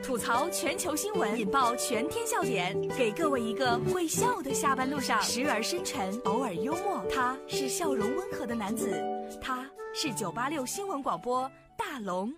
[0.00, 7.04] 吐槽全球新闻，引爆全天笑点，给各位一个会笑的下班路上，时而深沉，偶尔幽默。
[7.12, 9.02] 他是笑容温和的男子，
[9.40, 12.32] 他是九八六新闻广播大龙。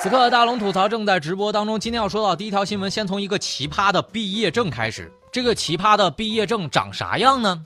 [0.00, 1.80] 此刻大龙吐槽正在直播当中。
[1.80, 5.10] 今天要说到第一条新闻，先从一个奇葩的毕业证开始。
[5.32, 7.64] 这个奇葩的毕业证长啥样呢？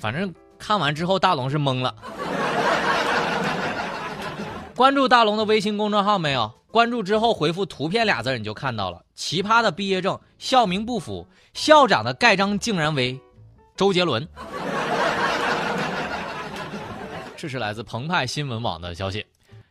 [0.00, 1.94] 反正看完之后，大龙是懵了。
[4.74, 6.50] 关注大龙的微信公众号没有？
[6.70, 9.02] 关注之后回复“图片”俩字，你就看到了。
[9.14, 13.20] 奇葩的毕业证，校名不符，校长的盖章竟然为
[13.76, 14.26] 周杰伦。
[17.36, 19.26] 这是来自澎湃新闻网的消息。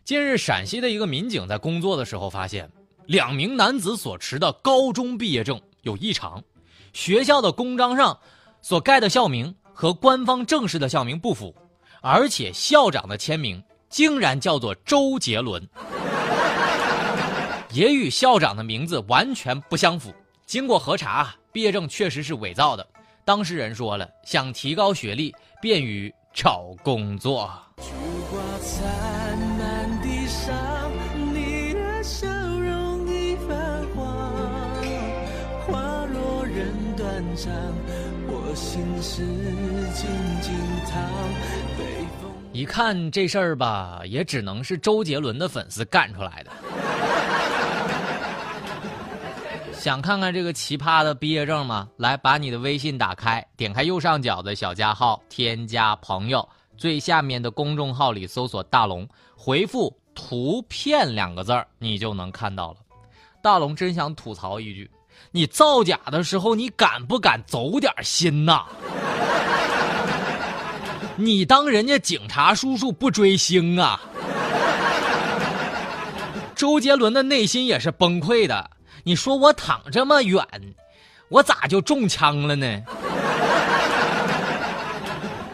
[0.06, 2.70] 近日，陕西的一个民警在工作的时候发现，
[3.08, 6.44] 两名男子所持的高中毕业证有异常，
[6.94, 8.20] 学校的公章上
[8.62, 11.56] 所盖的校名和官方正式的校名不符，
[12.02, 15.68] 而且校长的签名竟然叫做周杰伦，
[17.72, 20.14] 也与校长的名字完全不相符。
[20.46, 22.88] 经过核查，毕业证确实是伪造的。
[23.26, 27.52] 当事人说了，想提高学历，便于找工作。
[38.34, 39.24] 我心事
[39.94, 40.10] 静
[40.42, 40.54] 静
[40.90, 41.02] 躺，
[41.78, 42.01] 被
[42.54, 46.52] 一看这事儿吧，也只能是周杰伦的粉丝干出来的。
[49.72, 51.88] 想看看这个奇葩的毕业证吗？
[51.98, 62.78] 来，把你的微信打开，点开右上角的小加号，添加朋友，最下面的公众号里搜索“大龙”，回复“图片”两个字儿，你就能看到了。
[63.42, 64.92] 大龙真想吐槽一句。
[65.32, 68.66] 你造假的时候，你敢不敢走点心呐？
[71.22, 74.02] 你当人家警察叔叔不追星啊？
[76.56, 78.72] 周杰伦的内心也是崩溃的。
[79.04, 80.44] 你说我躺这么远，
[81.30, 82.82] 我咋就中枪了呢？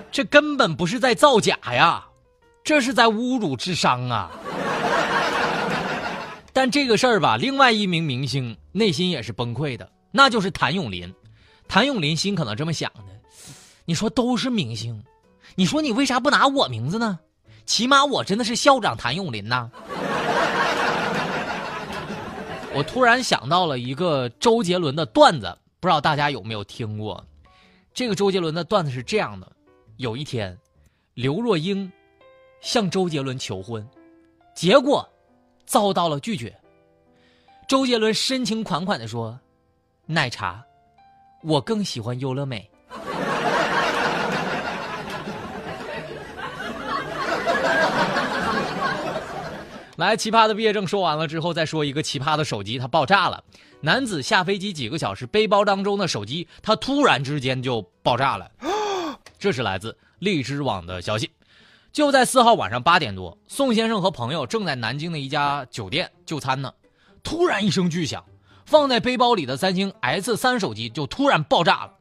[0.09, 2.05] 这根本不是在造假呀，
[2.63, 4.31] 这是在侮辱智商啊！
[6.53, 11.13] 但这个事儿吧，另外一名明星内心也是崩溃的，那就是谭咏麟。
[11.67, 13.03] 谭咏麟心可能这么想的：
[13.85, 15.03] 你说都是明星，
[15.55, 17.19] 你说你为啥不拿我名字呢？
[17.65, 19.69] 起码我真的是校长谭咏麟呐。
[22.73, 27.23] 我突然想到了一个周杰伦的段子，不知道大家有没有听过？
[27.93, 29.51] 这个周杰伦的段子是这样的：
[29.97, 30.57] 有一天，
[31.13, 31.91] 刘若英
[32.61, 33.85] 向周杰伦求婚，
[34.55, 35.07] 结果。
[35.65, 36.55] 遭到了拒绝。
[37.67, 39.37] 周杰伦深情款款的说
[40.07, 40.63] ：“奶茶，
[41.43, 42.71] 我更喜欢优乐美。”
[49.97, 53.43] 来，奇葩的毕业证说完了之后，再说一个奇葩的手机，它爆炸了。
[53.81, 58.47] 男子下飞机几个小时，背包当中的手机，它突然之间就爆炸了。
[59.39, 61.31] 这是来自荔枝网的消息。
[61.91, 66.71] 就在四号晚上八点多，宋先生和朋友正在南京的一家酒店就餐呢，
[67.23, 68.23] 突然一声巨响，
[68.67, 71.93] 放在背包里的三星 S 三手机就突然爆炸了。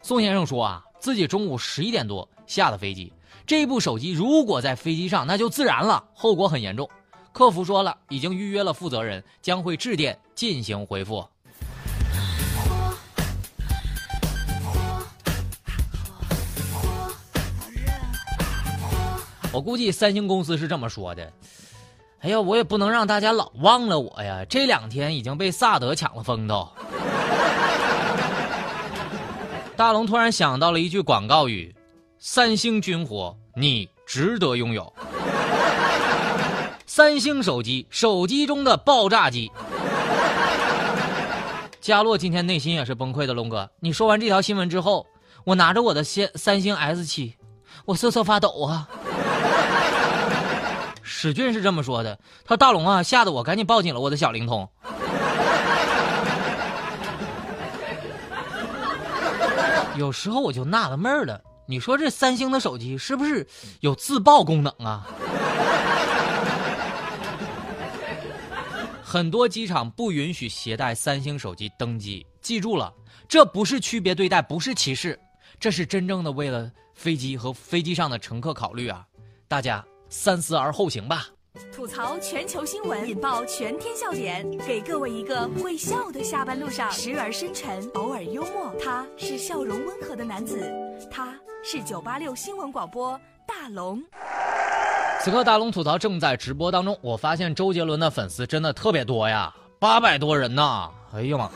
[0.00, 3.12] 宋先生说啊，自己中午十一点多下的飞机，
[3.44, 6.88] 这部手机如果在飞机上，那就自燃了，后果很严重。
[7.32, 11.26] 客服说了，已经预约了负责人，将会致电进行回复。
[19.50, 21.30] 我估计三星公司是这么说的
[22.20, 24.44] ：“哎呀，我也不能让大家老忘了我呀！
[24.48, 26.66] 这两天已经被萨德抢了风头。
[29.76, 31.74] ”大龙突然想到了一句广告语
[32.18, 34.90] ：“三星军火，你值得拥有。”
[36.94, 39.50] 三星手机，手机中的爆炸机。
[41.80, 45.06] 佳洛今天内心也是崩溃的，龙哥，你说完这条新闻之后，
[45.44, 47.34] 我拿着我的先三星 S 七，
[47.86, 48.86] 我瑟瑟发抖啊。
[51.02, 54.68] 史俊是这么说的：“他说大龙啊，吓得我赶紧抱紧了我的小灵通。
[59.96, 63.48] 有时候我就纳了闷了，你说这三星的手机是不是
[63.80, 65.06] 有自爆功能啊？
[69.12, 72.90] 很多机场不允许携带三星手机登机，记住了，
[73.28, 75.20] 这不是区别对待，不是歧视，
[75.60, 79.06] 这是真正的为了飞机和飞机上的乘客考虑啊！
[79.46, 81.26] 大家。”三思而后行吧。
[81.74, 88.74] 吐槽全球新闻，引爆全天笑点，给各位一个会笑的下班路上，时而深沉，偶尔幽默。
[88.82, 90.72] 他是笑容温和的男子，
[91.10, 94.02] 他是九八六新闻广播大龙。
[95.22, 100.90] 此刻大龙吐槽正在直播当中，我发现周杰伦的粉丝真的特别多呀，八百多人呢！
[101.14, 101.48] 哎呀妈！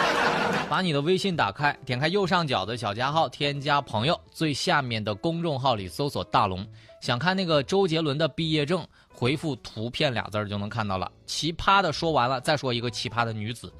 [0.70, 6.66] 把你的微信打开，点开右上角的小加号，添加朋友，最下面的公众号里搜索“大龙”，
[7.02, 8.82] 想看那个周杰伦的毕业证，
[9.12, 11.12] 回复“图片”俩字就能看到了。
[11.26, 13.70] 奇葩的说完了，再说一个奇葩的女子，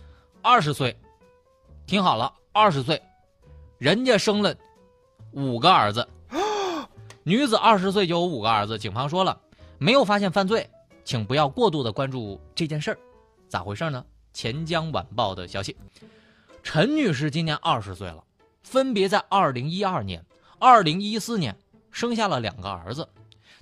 [0.42, 0.94] 二十岁，
[1.86, 3.00] 听好了，二十岁，
[3.78, 4.54] 人家生了
[5.32, 6.06] 五个儿子。
[7.28, 9.36] 女子二十岁就有五个儿子，警方说了，
[9.78, 10.70] 没有发现犯罪，
[11.04, 12.98] 请不要过度的关注这件事儿，
[13.48, 14.04] 咋回事呢？
[14.32, 15.76] 钱江晚报的消息，
[16.62, 18.22] 陈女士今年二十岁了，
[18.62, 20.24] 分别在二零一二年、
[20.60, 21.56] 二零一四年
[21.90, 23.08] 生下了两个儿子，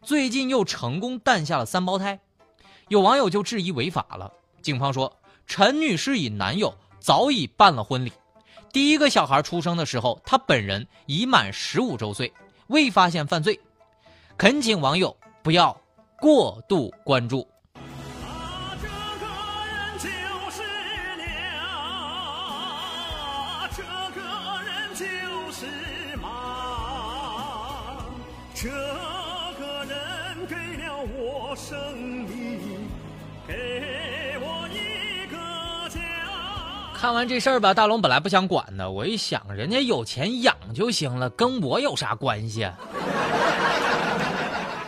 [0.03, 2.21] 最近又成功诞下了三胞胎，
[2.89, 4.31] 有网友就质疑违法了。
[4.61, 5.11] 警方说，
[5.47, 8.13] 陈女士与男友早已办了婚礼，
[8.71, 12.31] 第一个小孩出生的时候，她本人已满十五周岁。
[12.69, 13.61] 未发现犯罪，
[14.37, 15.79] 恳请网友不要
[16.21, 17.47] 过度关注。
[37.05, 42.67] 看完这事儿吧，大龙本来不想管的，我一想，人家有钱养就行了，跟我有啥关系？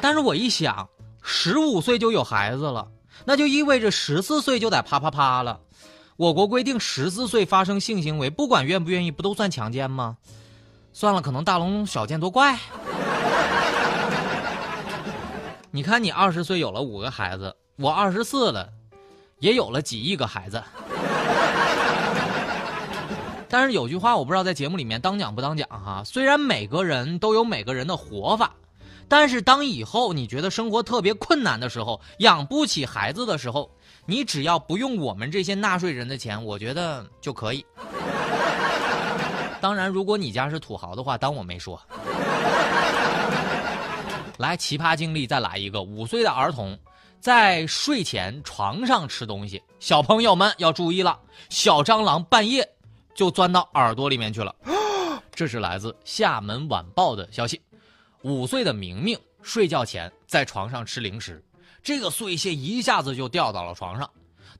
[0.01, 0.89] 但是我一想，
[1.21, 2.89] 十五岁就有孩子了，
[3.27, 5.61] 那就意味着十四岁就得啪啪啪了。
[6.17, 10.17] 我国规定，十四岁发生性行为，不管愿不愿意，不都算强奸吗？
[10.95, 12.59] 算了，可能大龙少见多怪。
[15.71, 18.71] 你看，你二十岁有了五个孩子，我二十四了，
[19.39, 20.63] 也有了几亿个孩子。
[23.58, 26.03] 但是有句话我不知道在节目里面当讲不当讲哈。
[26.05, 28.55] 虽然每个人都有每个人的活法，
[29.08, 33.70] 但是当以后你觉得生活特别困难的时候，养不起孩子的时候，
[34.05, 37.64] 你只要不用我们这些纳税人的钱，我觉得就可以。
[39.58, 41.81] 当然，如果你家是土豪的话，当我没说。
[44.37, 46.79] 来，奇葩经历再来一个：五岁的儿童
[47.19, 51.19] 在睡前床上吃东西，小朋友们要注意了，
[51.49, 52.69] 小蟑螂半夜。
[53.17, 54.55] 就钻到耳朵里面去了，
[55.35, 57.61] 这是来自厦门晚报的消息。
[58.23, 61.43] 五岁的明明睡觉前在床上吃零食，
[61.83, 64.09] 这个碎屑一下子就掉到了床上。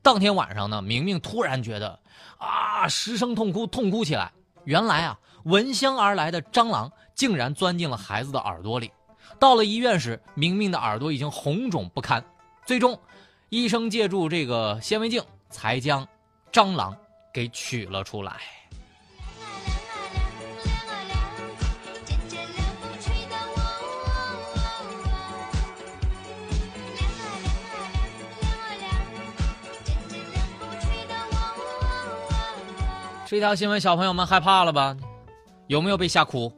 [0.01, 1.99] 当天晚上呢，明明突然觉得
[2.37, 4.31] 啊，失声痛哭，痛哭起来。
[4.63, 8.91] 原来啊，闻香而来的蟑螂竟然钻进了孩子的耳朵里。
[9.39, 12.23] 到了医院时，明明的耳朵已经红肿不堪。
[12.65, 12.99] 最终，
[13.49, 16.07] 医生借助这个显微镜才将
[16.51, 16.95] 蟑螂。
[17.37, 18.33] 给取了出来。
[33.27, 34.97] 这条新闻，小朋友们害怕了吧？
[35.67, 36.51] 有没有被吓哭？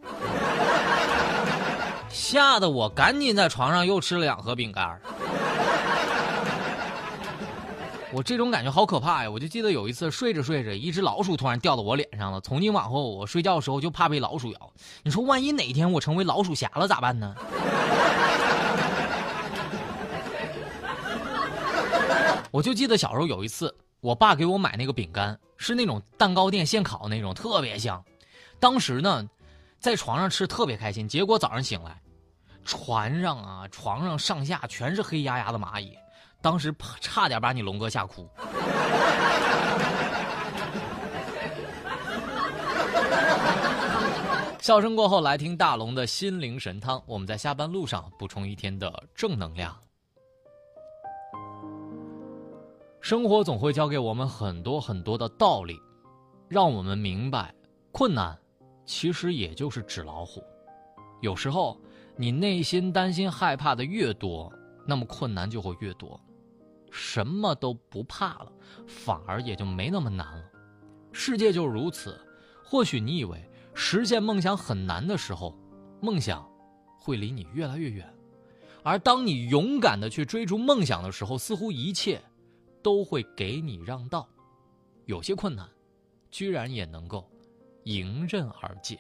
[2.08, 4.98] 吓得我赶紧在床上又吃了两盒饼干。
[8.12, 9.30] 我这种感觉好可怕呀！
[9.30, 12.42] 我就记得有一次睡着睡着，一只老鼠突然掉到我脸上了。
[12.42, 14.74] 从今往后，我睡觉的时候就怕被老鼠咬。
[15.04, 17.36] 你说万一哪天我成为老鼠侠了咋办呢？
[22.50, 23.72] 我就记得小时候有一次，
[24.02, 28.04] 我爸给我买那个饼干，是那种蛋糕店现烤那种，特别香。
[28.60, 29.24] 当时呢，
[29.80, 31.08] 在床上吃特别开心。
[31.08, 32.02] 结果早上醒来，
[32.66, 35.96] 船上啊，床上上下全是黑压压的蚂蚁。
[36.42, 38.28] 当时差点把你龙哥吓哭。
[44.60, 47.02] 笑声过后，来听大龙的心灵神汤。
[47.06, 49.76] 我们在下班路上补充一天的正能量。
[53.02, 55.80] 生活总会教给我们很多很多的道理，
[56.48, 57.56] 让我们明白，
[57.92, 58.38] 困难
[58.86, 60.44] 其实也就是纸老虎。
[61.22, 61.78] 有时候，
[62.16, 64.54] 你内心担心害怕的越多，
[64.86, 66.20] 那么困难就会越多。
[66.92, 68.52] 什么都不怕了，
[68.88, 70.44] 反而也就没那么难了。
[71.12, 72.20] 世界就是如此。
[72.64, 75.58] 或许你以为实现梦想很难的时候，
[76.02, 76.48] 梦想
[76.98, 78.06] 会离你越来越远；
[78.84, 82.22] 而当你勇敢的去追逐梦想的时候，似乎一切
[82.84, 84.28] 都会给你让道。
[85.06, 85.68] 有些困难，
[86.30, 87.28] 居然也能够
[87.86, 89.00] 迎刃而解。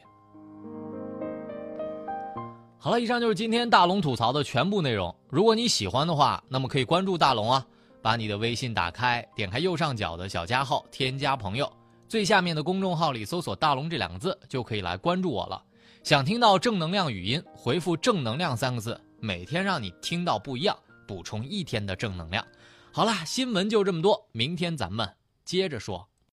[2.79, 5.15] 好了，以上就是今天大龙吐槽的全部内容。
[5.29, 7.67] 如果你喜欢的话，那么可以关注大龙啊。
[8.01, 11.71] 把你的微信打开，点开右上角的小加号，添加朋友，
[12.07, 15.61] 最下面的公众号里搜索“大龙”这两个字，就可以来关注我了。
[16.03, 20.77] 想听到正能量语音，回复“正能量”三个字，每天让你听到不一样，
[21.07, 22.45] 补充一天的正能量。
[22.91, 25.07] 好啦，新闻就这么多，明天咱们
[25.43, 26.07] 接着说。